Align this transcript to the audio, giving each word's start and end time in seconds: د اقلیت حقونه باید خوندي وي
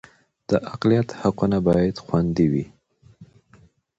د 0.49 0.51
اقلیت 0.73 1.09
حقونه 1.21 1.57
باید 1.67 1.95
خوندي 2.05 2.47
وي 2.51 2.65